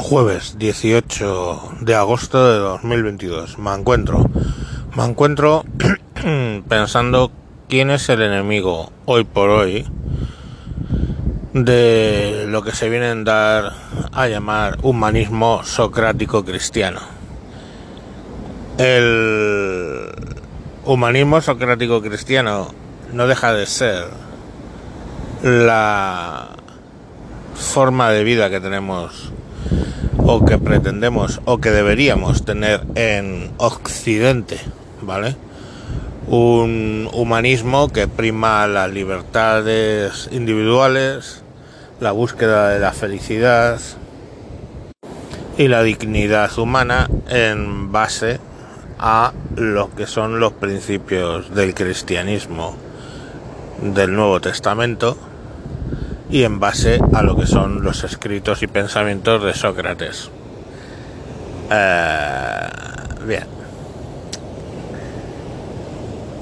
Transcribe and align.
Jueves 0.00 0.56
18 0.58 1.78
de 1.80 1.94
agosto 1.96 2.52
de 2.52 2.58
2022. 2.60 3.58
Me 3.58 3.74
encuentro. 3.74 4.30
Me 4.96 5.04
encuentro 5.04 5.64
pensando 6.68 7.32
quién 7.68 7.90
es 7.90 8.08
el 8.08 8.22
enemigo 8.22 8.92
hoy 9.06 9.24
por 9.24 9.50
hoy 9.50 9.86
de 11.52 12.44
lo 12.46 12.62
que 12.62 12.70
se 12.70 12.88
viene 12.88 13.06
a 13.06 13.14
dar 13.16 13.72
a 14.12 14.28
llamar 14.28 14.78
humanismo 14.82 15.64
socrático 15.64 16.44
cristiano. 16.44 17.00
El 18.78 20.12
humanismo 20.84 21.40
socrático 21.40 22.00
cristiano 22.00 22.72
no 23.12 23.26
deja 23.26 23.52
de 23.52 23.66
ser 23.66 24.06
la 25.42 26.50
forma 27.56 28.10
de 28.10 28.22
vida 28.22 28.48
que 28.48 28.60
tenemos 28.60 29.32
o 30.18 30.44
que 30.44 30.58
pretendemos 30.58 31.40
o 31.44 31.58
que 31.58 31.70
deberíamos 31.70 32.44
tener 32.44 32.82
en 32.94 33.50
Occidente, 33.56 34.60
¿vale? 35.00 35.36
Un 36.26 37.08
humanismo 37.12 37.88
que 37.88 38.08
prima 38.08 38.66
las 38.66 38.92
libertades 38.92 40.28
individuales, 40.32 41.42
la 42.00 42.12
búsqueda 42.12 42.68
de 42.68 42.78
la 42.78 42.92
felicidad 42.92 43.80
y 45.56 45.68
la 45.68 45.82
dignidad 45.82 46.56
humana 46.58 47.08
en 47.28 47.90
base 47.90 48.38
a 48.98 49.32
lo 49.56 49.94
que 49.94 50.06
son 50.06 50.40
los 50.40 50.52
principios 50.52 51.54
del 51.54 51.74
cristianismo 51.74 52.76
del 53.80 54.14
Nuevo 54.14 54.40
Testamento 54.40 55.16
y 56.30 56.42
en 56.42 56.60
base 56.60 57.00
a 57.14 57.22
lo 57.22 57.36
que 57.36 57.46
son 57.46 57.82
los 57.82 58.04
escritos 58.04 58.62
y 58.62 58.66
pensamientos 58.66 59.42
de 59.42 59.54
Sócrates. 59.54 60.30
Eh, 61.70 62.68
bien. 63.26 63.46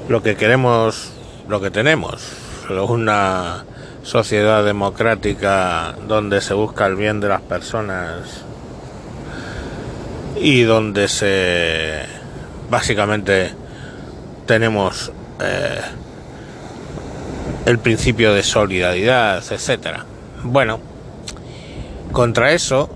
Lo 0.09 0.23
que 0.23 0.37
queremos, 0.37 1.13
lo 1.49 1.61
que 1.61 1.71
tenemos, 1.71 2.33
una 2.69 3.65
sociedad 4.03 4.65
democrática 4.65 5.95
donde 6.07 6.41
se 6.41 6.55
busca 6.55 6.87
el 6.87 6.95
bien 6.95 7.21
de 7.21 7.29
las 7.29 7.43
personas 7.43 8.45
y 10.37 10.63
donde 10.63 11.09
se 11.09 12.03
básicamente 12.71 13.53
tenemos 14.47 15.11
eh, 15.41 15.81
el 17.67 17.79
principio 17.81 18.33
de 18.33 18.43
solidaridad, 18.43 19.43
etcétera. 19.51 20.07
Bueno, 20.45 20.79
contra 22.13 22.53
eso, 22.53 22.89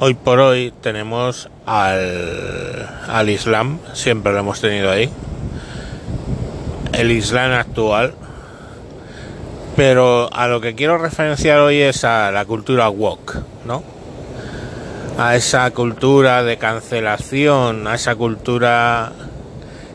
hoy 0.00 0.14
por 0.14 0.40
hoy 0.40 0.74
tenemos 0.82 1.48
al, 1.64 2.88
al 3.08 3.30
Islam, 3.30 3.78
siempre 3.94 4.32
lo 4.32 4.40
hemos 4.40 4.60
tenido 4.60 4.90
ahí, 4.90 5.08
el 6.92 7.12
Islam 7.12 7.52
actual, 7.52 8.14
pero 9.76 10.28
a 10.32 10.48
lo 10.48 10.60
que 10.60 10.74
quiero 10.74 10.98
referenciar 10.98 11.60
hoy 11.60 11.80
es 11.80 12.02
a 12.02 12.32
la 12.32 12.44
cultura 12.44 12.88
woke, 12.88 13.36
¿no? 13.64 13.84
A 15.16 15.36
esa 15.36 15.70
cultura 15.70 16.42
de 16.42 16.56
cancelación, 16.56 17.86
a 17.86 17.94
esa 17.94 18.16
cultura 18.16 19.12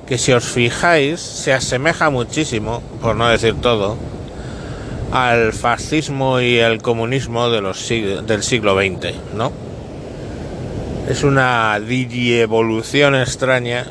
que 0.08 0.18
si 0.18 0.34
os 0.34 0.46
fijáis 0.46 1.20
se 1.20 1.54
asemeja 1.54 2.10
muchísimo, 2.10 2.82
por 3.02 3.16
no 3.16 3.28
decir 3.30 3.56
todo, 3.62 3.98
al 5.12 5.54
fascismo 5.54 6.42
y 6.42 6.58
el 6.58 6.82
comunismo 6.82 7.50
de 7.50 7.62
los 7.62 7.88
del 7.88 8.44
siglo 8.44 8.76
XX, 8.76 9.14
¿no? 9.36 9.52
Es 11.08 11.24
una 11.24 11.78
evolución 11.78 13.16
extraña 13.16 13.86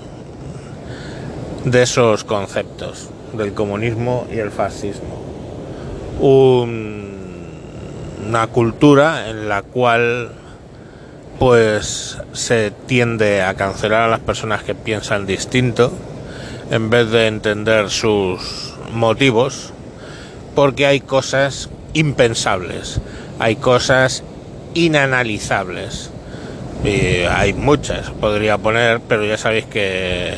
de 1.64 1.82
esos 1.82 2.24
conceptos, 2.24 3.08
del 3.34 3.54
comunismo 3.54 4.26
y 4.32 4.38
el 4.38 4.50
fascismo. 4.50 5.22
una 8.28 8.46
cultura 8.48 9.28
en 9.28 9.48
la 9.48 9.62
cual 9.62 10.30
pues 11.38 12.18
se 12.32 12.70
tiende 12.86 13.42
a 13.42 13.54
cancelar 13.54 14.02
a 14.02 14.08
las 14.08 14.20
personas 14.20 14.62
que 14.62 14.74
piensan 14.74 15.26
distinto 15.26 15.92
en 16.72 16.88
vez 16.88 17.10
de 17.10 17.26
entender 17.26 17.90
sus 17.90 18.72
motivos 18.94 19.74
porque 20.54 20.86
hay 20.86 21.00
cosas 21.00 21.68
impensables, 21.92 22.98
hay 23.38 23.56
cosas 23.56 24.24
inanalizables. 24.74 26.10
Y 26.82 27.24
hay 27.30 27.52
muchas, 27.52 28.10
podría 28.10 28.58
poner, 28.58 29.00
pero 29.06 29.24
ya 29.24 29.36
sabéis 29.36 29.66
que 29.66 30.34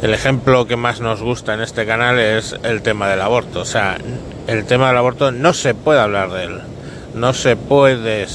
el 0.00 0.14
ejemplo 0.14 0.66
que 0.66 0.76
más 0.76 1.00
nos 1.00 1.20
gusta 1.20 1.54
en 1.54 1.60
este 1.60 1.84
canal 1.84 2.20
es 2.20 2.54
el 2.62 2.80
tema 2.80 3.08
del 3.08 3.20
aborto. 3.20 3.60
O 3.60 3.64
sea, 3.66 3.98
el 4.46 4.64
tema 4.64 4.88
del 4.88 4.96
aborto 4.96 5.32
no 5.32 5.52
se 5.52 5.74
puede 5.74 6.00
hablar 6.00 6.30
de 6.30 6.44
él. 6.44 6.60
No 7.14 7.34
se 7.34 7.56
puede 7.56 8.26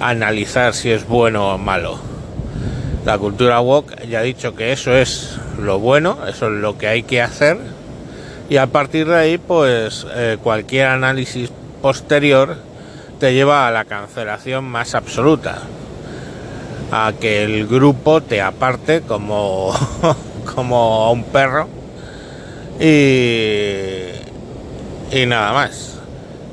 analizar 0.00 0.72
si 0.74 0.90
es 0.90 1.06
bueno 1.06 1.54
o 1.54 1.58
malo. 1.58 2.07
La 3.04 3.16
cultura 3.18 3.60
woke 3.60 4.06
ya 4.08 4.18
ha 4.18 4.22
dicho 4.22 4.54
que 4.54 4.72
eso 4.72 4.94
es 4.94 5.38
lo 5.58 5.78
bueno, 5.78 6.18
eso 6.28 6.46
es 6.46 6.52
lo 6.60 6.76
que 6.76 6.88
hay 6.88 7.02
que 7.02 7.22
hacer. 7.22 7.58
Y 8.50 8.56
a 8.56 8.66
partir 8.66 9.06
de 9.06 9.16
ahí 9.16 9.38
pues 9.38 10.06
eh, 10.14 10.38
cualquier 10.42 10.86
análisis 10.86 11.50
posterior 11.80 12.56
te 13.18 13.34
lleva 13.34 13.66
a 13.66 13.70
la 13.70 13.84
cancelación 13.84 14.64
más 14.64 14.94
absoluta, 14.94 15.58
a 16.92 17.12
que 17.20 17.44
el 17.44 17.66
grupo 17.66 18.22
te 18.22 18.40
aparte 18.40 19.02
como, 19.02 19.74
como 20.54 21.04
a 21.04 21.10
un 21.10 21.24
perro. 21.24 21.68
Y, 22.80 24.10
y 25.10 25.26
nada 25.26 25.52
más. 25.52 25.94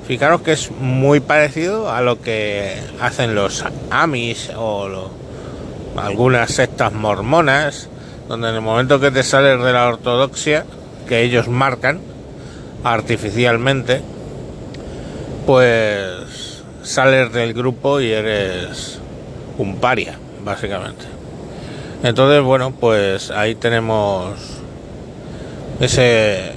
Fijaros 0.07 0.41
que 0.41 0.51
es 0.51 0.69
muy 0.72 1.19
parecido 1.19 1.91
a 1.91 2.01
lo 2.01 2.22
que 2.22 2.77
hacen 3.01 3.33
los 3.33 3.66
Amish 3.89 4.51
o 4.56 5.09
algunas 5.97 6.51
sectas 6.51 6.94
mormonas, 6.94 7.89
donde 8.28 8.50
en 8.50 8.56
el 8.56 8.61
momento 8.61 9.00
que 9.00 9.11
te 9.11 9.23
sales 9.23 9.61
de 9.61 9.73
la 9.73 9.88
ortodoxia, 9.88 10.66
que 11.07 11.22
ellos 11.22 11.47
marcan 11.47 12.00
artificialmente, 12.83 14.01
pues 15.45 16.63
sales 16.83 17.31
del 17.33 17.53
grupo 17.53 18.00
y 18.00 18.11
eres 18.11 19.00
un 19.57 19.78
paria, 19.78 20.17
básicamente. 20.44 21.06
Entonces, 22.03 22.41
bueno, 22.44 22.72
pues 22.72 23.31
ahí 23.31 23.56
tenemos 23.56 24.35
ese, 25.79 26.51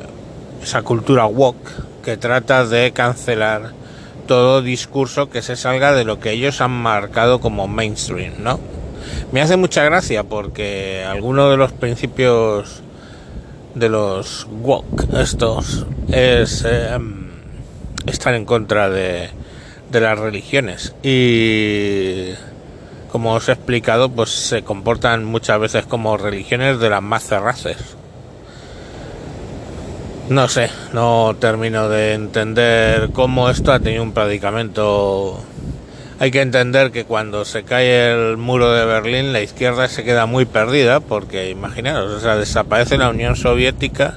esa 0.63 0.83
cultura 0.83 1.27
woke 1.27 1.71
que 2.05 2.17
trata 2.17 2.65
de 2.65 2.93
cancelar 2.93 3.73
todo 4.27 4.61
discurso 4.63 5.31
que 5.31 5.41
se 5.43 5.57
salga 5.57 5.93
de 5.93 6.05
lo 6.05 6.21
que 6.21 6.33
ellos 6.33 6.61
han 6.61 6.73
marcado 6.73 7.41
como 7.41 7.67
mainstream, 7.67 8.35
¿no? 8.39 8.61
Me 9.33 9.43
hace 9.43 9.57
mucha 9.57 9.85
gracia 9.85 10.25
porque 10.25 11.05
alguno 11.05 11.51
de 11.51 11.57
los 11.57 11.73
principios 11.73 12.83
de 13.75 13.89
los 13.89 14.47
woke 14.63 15.07
estos 15.15 15.87
es 16.11 16.65
eh, 16.67 16.99
estar 18.07 18.35
en 18.35 18.45
contra 18.45 18.89
de, 18.89 19.29
de 19.91 20.01
las 20.01 20.19
religiones 20.19 20.95
y 21.03 22.31
como 23.13 23.35
os 23.35 23.49
he 23.49 23.53
explicado 23.53 24.09
pues 24.09 24.31
se 24.31 24.63
comportan 24.63 25.25
muchas 25.25 25.61
veces 25.61 25.87
como 25.87 26.17
religiones 26.17 26.81
de 26.81 26.91
las 26.91 27.03
más 27.03 27.25
cerraces 27.25 27.99
no 30.29 30.47
sé, 30.47 30.71
no 30.93 31.37
termino 31.41 31.89
de 31.89 32.13
entender 32.13 33.11
cómo 33.13 33.49
esto 33.49 33.73
ha 33.73 33.81
tenido 33.81 34.03
un 34.03 34.13
predicamento. 34.13 35.41
Hay 36.21 36.33
que 36.33 36.41
entender 36.41 36.91
que 36.91 37.05
cuando 37.05 37.45
se 37.45 37.63
cae 37.63 38.13
el 38.13 38.37
muro 38.37 38.73
de 38.73 38.85
Berlín, 38.85 39.33
la 39.33 39.41
izquierda 39.41 39.87
se 39.87 40.03
queda 40.03 40.27
muy 40.27 40.47
perdida, 40.47 40.99
porque 40.99 41.49
imaginaros, 41.49 42.11
o 42.11 42.19
sea, 42.19 42.37
desaparece 42.37 42.99
la 42.99 43.09
Unión 43.09 43.37
Soviética, 43.37 44.17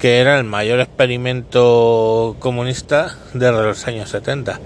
que 0.00 0.18
era 0.18 0.36
el 0.36 0.44
mayor 0.44 0.80
experimento 0.80 2.34
comunista 2.40 3.16
de 3.32 3.52
los 3.52 3.86
años 3.86 4.10
70. 4.10 4.58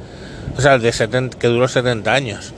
O 0.56 0.60
sea, 0.62 0.78
de 0.78 0.90
70, 0.90 1.38
que 1.38 1.48
duró 1.48 1.68
70 1.68 2.14
años. 2.14 2.54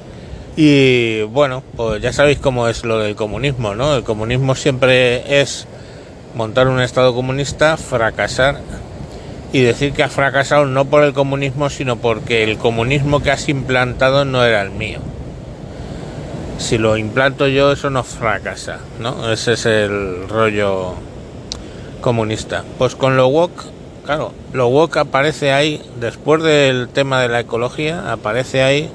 Y 0.56 1.22
bueno, 1.22 1.64
pues 1.76 2.00
ya 2.00 2.12
sabéis 2.12 2.38
cómo 2.38 2.68
es 2.68 2.84
lo 2.84 3.00
del 3.00 3.16
comunismo, 3.16 3.74
¿no? 3.74 3.96
El 3.96 4.04
comunismo 4.04 4.54
siempre 4.54 5.40
es 5.40 5.66
montar 6.36 6.68
un 6.68 6.80
Estado 6.80 7.12
comunista, 7.12 7.76
fracasar 7.76 8.60
y 9.52 9.62
decir 9.62 9.92
que 9.92 10.02
ha 10.02 10.08
fracasado 10.08 10.66
no 10.66 10.84
por 10.84 11.02
el 11.02 11.12
comunismo, 11.12 11.70
sino 11.70 11.96
porque 11.96 12.44
el 12.44 12.58
comunismo 12.58 13.20
que 13.20 13.30
has 13.30 13.48
implantado 13.48 14.24
no 14.24 14.44
era 14.44 14.62
el 14.62 14.70
mío. 14.70 15.00
Si 16.58 16.78
lo 16.78 16.96
implanto 16.96 17.48
yo, 17.48 17.72
eso 17.72 17.90
no 17.90 18.04
fracasa, 18.04 18.80
¿no? 19.00 19.32
Ese 19.32 19.54
es 19.54 19.66
el 19.66 20.28
rollo 20.28 20.94
comunista. 22.00 22.64
Pues 22.78 22.94
con 22.94 23.16
lo 23.16 23.28
woke 23.28 23.64
claro, 24.04 24.32
lo 24.52 24.68
woke 24.68 24.96
aparece 24.96 25.52
ahí, 25.52 25.80
después 26.00 26.42
del 26.42 26.88
tema 26.88 27.20
de 27.20 27.28
la 27.28 27.40
ecología, 27.40 28.10
aparece 28.12 28.62
ahí 28.62 28.90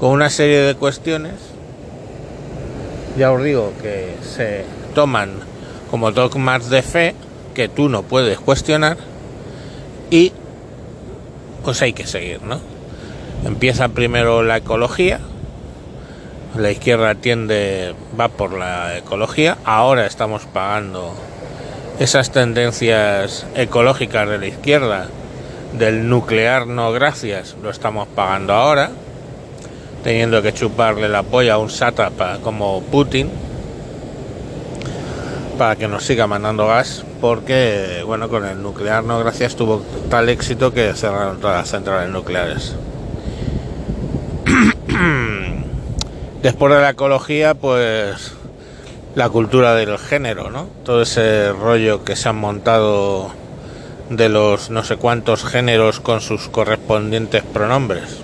con 0.00 0.10
una 0.10 0.30
serie 0.30 0.60
de 0.60 0.74
cuestiones, 0.74 1.34
ya 3.18 3.30
os 3.30 3.42
digo, 3.42 3.72
que 3.82 4.14
se 4.22 4.64
toman 4.94 5.32
como 5.90 6.12
dogmas 6.12 6.70
de 6.70 6.82
fe 6.82 7.14
que 7.54 7.68
tú 7.68 7.88
no 7.88 8.02
puedes 8.02 8.38
cuestionar 8.38 8.96
y 10.14 10.32
pues 11.64 11.82
hay 11.82 11.92
que 11.92 12.06
seguir, 12.06 12.40
¿no? 12.42 12.60
Empieza 13.44 13.88
primero 13.88 14.44
la 14.44 14.58
ecología, 14.58 15.18
la 16.56 16.70
izquierda 16.70 17.16
tiende, 17.16 17.96
va 18.18 18.28
por 18.28 18.52
la 18.52 18.96
ecología, 18.96 19.58
ahora 19.64 20.06
estamos 20.06 20.44
pagando 20.44 21.12
esas 21.98 22.30
tendencias 22.30 23.44
ecológicas 23.56 24.28
de 24.28 24.38
la 24.38 24.46
izquierda, 24.46 25.08
del 25.76 26.08
nuclear 26.08 26.68
no 26.68 26.92
gracias, 26.92 27.56
lo 27.60 27.70
estamos 27.70 28.06
pagando 28.06 28.52
ahora, 28.52 28.92
teniendo 30.04 30.42
que 30.42 30.54
chuparle 30.54 31.08
la 31.08 31.24
polla 31.24 31.54
a 31.54 31.58
un 31.58 31.70
sátrapa 31.70 32.38
como 32.40 32.82
Putin 32.82 33.32
para 35.58 35.74
que 35.74 35.88
nos 35.88 36.04
siga 36.04 36.28
mandando 36.28 36.68
gas, 36.68 37.04
porque 37.24 38.02
bueno, 38.04 38.28
con 38.28 38.44
el 38.44 38.62
nuclear 38.62 39.02
no 39.02 39.18
gracias 39.18 39.56
tuvo 39.56 39.82
tal 40.10 40.28
éxito 40.28 40.74
que 40.74 40.92
cerraron 40.92 41.40
todas 41.40 41.56
las 41.56 41.70
centrales 41.70 42.10
nucleares. 42.10 42.76
Después 46.42 46.74
de 46.74 46.82
la 46.82 46.90
ecología, 46.90 47.54
pues 47.54 48.34
la 49.14 49.30
cultura 49.30 49.74
del 49.74 49.96
género, 49.96 50.50
¿no? 50.50 50.68
Todo 50.84 51.00
ese 51.00 51.50
rollo 51.52 52.04
que 52.04 52.14
se 52.14 52.28
han 52.28 52.36
montado 52.36 53.30
de 54.10 54.28
los 54.28 54.68
no 54.68 54.84
sé 54.84 54.96
cuántos 54.96 55.46
géneros 55.46 56.00
con 56.00 56.20
sus 56.20 56.50
correspondientes 56.50 57.42
pronombres. 57.42 58.18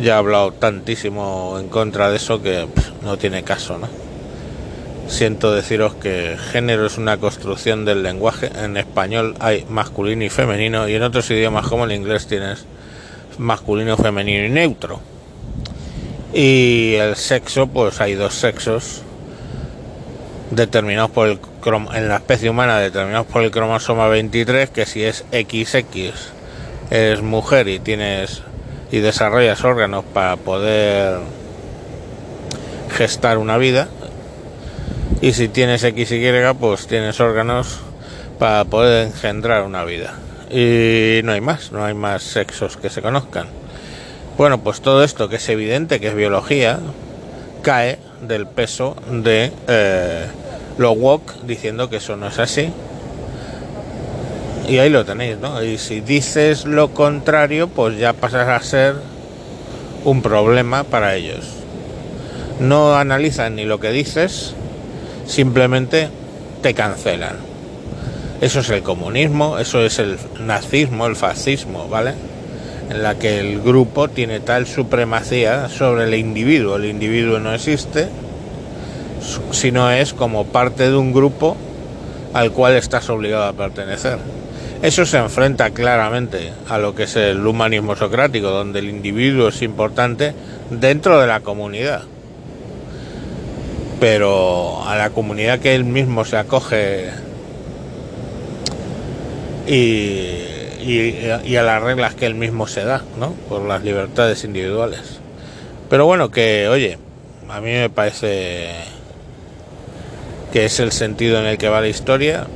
Ya 0.00 0.14
he 0.14 0.18
hablado 0.18 0.50
tantísimo 0.50 1.56
en 1.60 1.68
contra 1.68 2.10
de 2.10 2.16
eso 2.16 2.42
que 2.42 2.66
no 3.00 3.16
tiene 3.16 3.44
caso, 3.44 3.78
¿no? 3.78 4.07
Siento 5.08 5.54
deciros 5.54 5.94
que 5.94 6.36
género 6.52 6.86
es 6.86 6.98
una 6.98 7.16
construcción 7.16 7.84
del 7.84 8.02
lenguaje. 8.02 8.50
En 8.62 8.76
español 8.76 9.34
hay 9.40 9.64
masculino 9.68 10.22
y 10.22 10.28
femenino 10.28 10.86
y 10.86 10.94
en 10.94 11.02
otros 11.02 11.30
idiomas 11.30 11.66
como 11.66 11.84
el 11.84 11.92
inglés 11.92 12.26
tienes 12.26 12.66
masculino, 13.38 13.96
femenino 13.96 14.44
y 14.44 14.50
neutro. 14.50 15.00
Y 16.34 16.94
el 16.96 17.16
sexo, 17.16 17.68
pues 17.68 18.00
hay 18.02 18.14
dos 18.14 18.34
sexos 18.34 19.02
determinados 20.50 21.10
por 21.10 21.28
el 21.28 21.40
en 21.94 22.08
la 22.08 22.16
especie 22.16 22.48
humana 22.48 22.78
determinados 22.78 23.26
por 23.26 23.42
el 23.42 23.50
cromosoma 23.50 24.08
23 24.08 24.70
que 24.70 24.86
si 24.86 25.04
es 25.04 25.24
XX 25.32 25.84
eres 26.90 27.20
mujer 27.20 27.68
y 27.68 27.78
tienes 27.78 28.42
y 28.90 29.00
desarrollas 29.00 29.62
órganos 29.64 30.04
para 30.14 30.36
poder 30.36 31.18
gestar 32.90 33.36
una 33.36 33.58
vida 33.58 33.88
y 35.20 35.32
si 35.32 35.48
tienes 35.48 35.82
XY 35.82 36.54
pues 36.58 36.86
tienes 36.86 37.20
órganos 37.20 37.80
para 38.38 38.64
poder 38.64 39.06
engendrar 39.08 39.64
una 39.64 39.84
vida 39.84 40.14
y 40.50 41.20
no 41.24 41.32
hay 41.32 41.40
más 41.40 41.72
no 41.72 41.84
hay 41.84 41.94
más 41.94 42.22
sexos 42.22 42.76
que 42.76 42.90
se 42.90 43.02
conozcan 43.02 43.46
bueno 44.36 44.58
pues 44.58 44.80
todo 44.80 45.04
esto 45.04 45.28
que 45.28 45.36
es 45.36 45.48
evidente 45.48 46.00
que 46.00 46.08
es 46.08 46.14
biología 46.14 46.78
cae 47.62 47.98
del 48.26 48.46
peso 48.46 48.96
de 49.10 49.52
eh, 49.66 50.26
lo 50.78 50.92
woke 50.92 51.34
diciendo 51.44 51.90
que 51.90 51.96
eso 51.96 52.16
no 52.16 52.28
es 52.28 52.38
así. 52.38 52.72
Y 54.68 54.78
ahí 54.78 54.90
lo 54.90 55.04
tenéis, 55.04 55.38
¿no? 55.38 55.62
Y 55.62 55.78
si 55.78 56.00
dices 56.00 56.64
lo 56.64 56.94
contrario, 56.94 57.68
pues 57.68 57.98
ya 57.98 58.12
pasas 58.12 58.48
a 58.48 58.60
ser 58.60 58.94
un 60.04 60.22
problema 60.22 60.84
para 60.84 61.14
ellos. 61.16 61.46
No 62.60 62.96
analizan 62.96 63.56
ni 63.56 63.64
lo 63.64 63.80
que 63.80 63.90
dices, 63.90 64.54
simplemente 65.28 66.08
te 66.62 66.74
cancelan. 66.74 67.36
Eso 68.40 68.60
es 68.60 68.70
el 68.70 68.82
comunismo, 68.82 69.58
eso 69.58 69.84
es 69.84 69.98
el 69.98 70.16
nazismo, 70.40 71.06
el 71.06 71.16
fascismo, 71.16 71.88
¿vale? 71.88 72.14
En 72.90 73.02
la 73.02 73.16
que 73.16 73.38
el 73.38 73.60
grupo 73.60 74.08
tiene 74.08 74.40
tal 74.40 74.66
supremacía 74.66 75.68
sobre 75.68 76.04
el 76.04 76.14
individuo. 76.14 76.76
El 76.76 76.86
individuo 76.86 77.38
no 77.38 77.54
existe, 77.54 78.08
sino 79.50 79.90
es 79.90 80.14
como 80.14 80.46
parte 80.46 80.90
de 80.90 80.96
un 80.96 81.12
grupo 81.12 81.56
al 82.32 82.52
cual 82.52 82.74
estás 82.74 83.10
obligado 83.10 83.44
a 83.44 83.52
pertenecer. 83.52 84.18
Eso 84.80 85.04
se 85.04 85.18
enfrenta 85.18 85.70
claramente 85.70 86.52
a 86.68 86.78
lo 86.78 86.94
que 86.94 87.02
es 87.02 87.16
el 87.16 87.44
humanismo 87.44 87.96
socrático, 87.96 88.50
donde 88.50 88.78
el 88.78 88.88
individuo 88.88 89.48
es 89.48 89.60
importante 89.62 90.32
dentro 90.70 91.20
de 91.20 91.26
la 91.26 91.40
comunidad. 91.40 92.02
Pero 94.00 94.86
a 94.86 94.96
la 94.96 95.10
comunidad 95.10 95.58
que 95.58 95.74
él 95.74 95.84
mismo 95.84 96.24
se 96.24 96.36
acoge 96.36 97.10
y, 99.66 101.56
a 101.56 101.62
las 101.62 101.82
reglas 101.82 102.14
que 102.14 102.26
él 102.26 102.34
mismo 102.34 102.66
se 102.66 102.84
da, 102.84 103.02
¿no? 103.18 103.32
Por 103.48 103.62
las 103.62 103.82
libertades 103.82 104.44
individuales. 104.44 105.20
Pero 105.90 106.06
bueno, 106.06 106.30
que 106.30 106.68
oye, 106.68 106.98
a 107.48 107.60
mí 107.60 107.72
me 107.72 107.90
parece 107.90 108.70
que 110.52 110.64
es 110.64 110.80
el 110.80 110.92
sentido 110.92 111.40
en 111.40 111.46
el 111.46 111.58
que 111.58 111.68
va 111.68 111.80
la 111.80 111.88
historia 111.88 112.46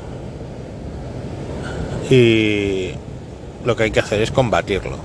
y 2.10 2.92
lo 3.64 3.76
que 3.76 3.84
hay 3.84 3.90
que 3.90 4.00
hacer 4.00 4.22
es 4.22 4.30
combatirlo. 4.30 4.98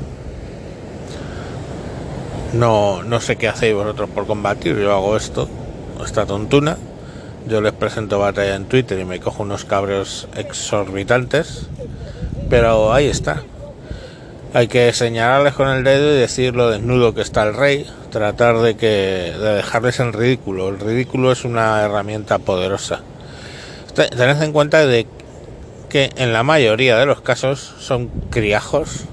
No, 2.53 3.03
no 3.03 3.19
sé 3.19 3.35
qué 3.35 3.47
hacéis 3.47 3.75
vosotros 3.75 4.09
por 4.09 4.25
combatir, 4.25 4.77
yo 4.77 4.93
hago 4.93 5.17
esto, 5.17 5.49
esta 6.05 6.25
tontuna, 6.25 6.77
yo 7.47 7.61
les 7.61 7.73
presento 7.73 8.19
batalla 8.19 8.55
en 8.55 8.65
Twitter 8.65 8.99
y 8.99 9.05
me 9.05 9.19
cojo 9.19 9.44
unos 9.44 9.63
cabreos 9.63 10.27
exorbitantes, 10.35 11.67
pero 12.49 12.94
ahí 12.94 13.07
está. 13.07 13.44
Hay 14.53 14.67
que 14.67 14.91
señalarles 14.94 15.53
con 15.53 15.69
el 15.69 15.83
dedo 15.83 16.13
y 16.13 16.19
decir 16.19 16.55
lo 16.55 16.69
desnudo 16.69 17.13
que 17.13 17.21
está 17.21 17.44
el 17.44 17.53
rey, 17.53 17.85
tratar 18.11 18.59
de 18.59 18.75
que 18.75 18.88
de 19.38 19.55
dejarles 19.55 19.99
en 19.99 20.13
ridículo. 20.13 20.69
El 20.69 20.79
ridículo 20.79 21.31
es 21.31 21.45
una 21.45 21.81
herramienta 21.81 22.39
poderosa. 22.39 23.01
Tened 23.94 24.41
en 24.41 24.53
cuenta 24.53 24.85
de 24.85 25.07
que 25.89 26.11
en 26.17 26.33
la 26.33 26.44
mayoría 26.44 26.97
de 26.97 27.05
los 27.05 27.21
casos 27.21 27.75
son 27.79 28.09
criajos 28.29 29.05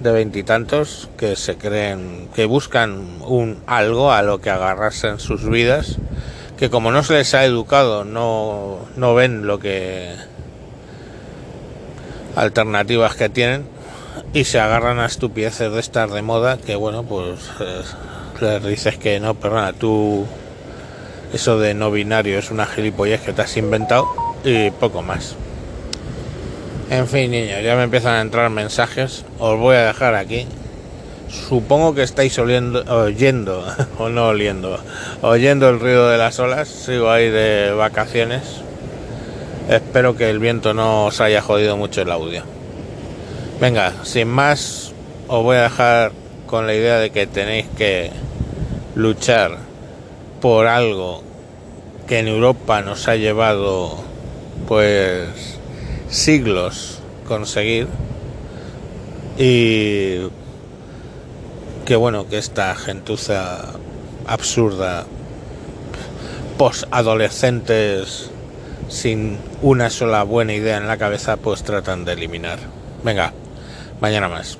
de 0.00 0.12
veintitantos 0.12 1.08
que 1.16 1.36
se 1.36 1.56
creen 1.56 2.28
que 2.34 2.46
buscan 2.46 3.22
un 3.22 3.58
algo 3.66 4.12
a 4.12 4.22
lo 4.22 4.40
que 4.40 4.50
agarrarse 4.50 5.08
en 5.08 5.18
sus 5.18 5.48
vidas 5.48 5.96
que 6.60 6.70
como 6.70 6.92
no 6.92 7.02
se 7.02 7.14
les 7.14 7.34
ha 7.34 7.44
educado 7.44 8.04
no, 8.04 8.78
no 8.96 9.14
ven 9.14 9.46
lo 9.46 9.58
que 9.58 10.14
alternativas 12.36 13.16
que 13.16 13.28
tienen 13.28 13.66
y 14.32 14.44
se 14.44 14.60
agarran 14.60 15.00
a 15.00 15.06
estupideces 15.06 15.72
de 15.72 15.80
estar 15.80 16.10
de 16.10 16.22
moda 16.22 16.58
que 16.58 16.76
bueno 16.76 17.02
pues 17.02 17.40
eh, 17.60 17.82
les 18.40 18.64
dices 18.64 18.96
que 18.96 19.20
no, 19.20 19.34
perdona, 19.34 19.72
tú 19.72 20.26
eso 21.32 21.58
de 21.58 21.74
no 21.74 21.90
binario 21.90 22.38
es 22.38 22.50
una 22.50 22.66
gilipollez 22.66 23.20
que 23.20 23.32
te 23.32 23.42
has 23.42 23.56
inventado 23.56 24.08
y 24.44 24.70
poco 24.70 25.02
más. 25.02 25.36
En 26.90 27.06
fin, 27.06 27.30
niños, 27.30 27.62
ya 27.62 27.76
me 27.76 27.84
empiezan 27.84 28.14
a 28.16 28.20
entrar 28.20 28.50
mensajes. 28.50 29.24
Os 29.38 29.58
voy 29.58 29.76
a 29.76 29.86
dejar 29.86 30.16
aquí. 30.16 30.46
Supongo 31.30 31.94
que 31.94 32.02
estáis 32.02 32.36
oliendo, 32.38 32.82
oyendo, 32.92 33.64
o 33.98 34.08
no 34.08 34.28
oliendo, 34.28 34.78
oyendo 35.22 35.68
el 35.68 35.78
ruido 35.78 36.10
de 36.10 36.18
las 36.18 36.38
olas. 36.40 36.68
Sigo 36.68 37.10
ahí 37.10 37.30
de 37.30 37.72
vacaciones. 37.72 38.42
Espero 39.68 40.16
que 40.16 40.28
el 40.28 40.40
viento 40.40 40.74
no 40.74 41.06
os 41.06 41.20
haya 41.20 41.40
jodido 41.40 41.76
mucho 41.76 42.02
el 42.02 42.10
audio. 42.10 42.42
Venga, 43.60 43.92
sin 44.04 44.28
más, 44.28 44.92
os 45.28 45.44
voy 45.44 45.56
a 45.56 45.62
dejar 45.62 46.12
con 46.46 46.66
la 46.66 46.74
idea 46.74 46.98
de 46.98 47.10
que 47.10 47.28
tenéis 47.28 47.66
que 47.78 48.10
luchar 48.96 49.58
por 50.40 50.66
algo 50.66 51.22
que 52.08 52.18
en 52.18 52.26
Europa 52.26 52.82
nos 52.82 53.06
ha 53.06 53.14
llevado 53.14 54.02
pues 54.66 55.28
siglos 56.08 56.98
conseguir 57.28 57.86
y 59.38 60.16
que 61.90 61.96
bueno 61.96 62.28
que 62.28 62.38
esta 62.38 62.72
gentuza 62.76 63.72
absurda 64.24 65.06
posadolescentes 66.56 68.30
sin 68.88 69.38
una 69.60 69.90
sola 69.90 70.22
buena 70.22 70.52
idea 70.52 70.76
en 70.76 70.86
la 70.86 70.98
cabeza 70.98 71.36
pues 71.36 71.64
tratan 71.64 72.04
de 72.04 72.12
eliminar. 72.12 72.60
Venga 73.02 73.32
mañana 74.00 74.28
más 74.28 74.56